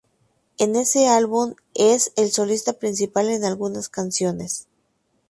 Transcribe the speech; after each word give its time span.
En 0.57 0.75
ese 0.75 1.07
álbum 1.09 1.53
es 1.75 2.11
el 2.15 2.31
solista 2.31 2.73
principal 2.73 3.29
en 3.29 3.45
algunas 3.45 3.87
canciones. 3.87 4.67